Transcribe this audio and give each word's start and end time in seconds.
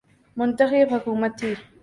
منتخب 0.37 0.87
حکومت 0.93 1.31
تھی۔ 1.39 1.51